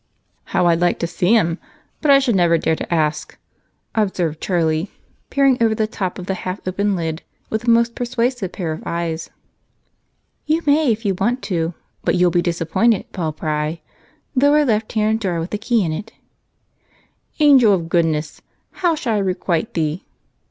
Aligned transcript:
"How 0.45 0.65
I'd 0.65 0.79
like 0.81 0.97
to 0.97 1.05
see 1.05 1.35
'em! 1.35 1.59
But 2.01 2.09
I 2.09 2.17
should 2.17 2.33
never 2.35 2.57
dare 2.57 2.75
to 2.75 2.91
ask," 2.91 3.37
observed 3.93 4.41
Charlie, 4.41 4.89
peering 5.29 5.59
over 5.61 5.75
the 5.75 5.85
top 5.85 6.17
of 6.17 6.25
the 6.25 6.33
half 6.33 6.67
open 6.67 6.95
lid 6.95 7.21
with 7.51 7.65
a 7.65 7.69
most 7.69 7.93
persuasive 7.93 8.51
pair 8.51 8.71
of 8.71 8.81
eyes. 8.83 9.29
"You 10.47 10.63
may 10.65 10.91
if 10.91 11.05
you 11.05 11.13
want 11.13 11.43
to, 11.43 11.75
but 12.03 12.15
you'll 12.15 12.31
be 12.31 12.41
disappointed, 12.41 13.11
Paul 13.11 13.31
Pry. 13.33 13.81
Lower 14.33 14.65
left 14.65 14.93
hand 14.93 15.19
drawer 15.19 15.39
with 15.39 15.51
the 15.51 15.59
key 15.59 15.85
in 15.85 15.91
it." 15.91 16.13
"'Angel 17.39 17.71
of 17.71 17.87
goodness, 17.87 18.41
how 18.71 18.95
shall 18.95 19.17
I 19.17 19.19
requite 19.19 19.75
thee? 19.75 20.03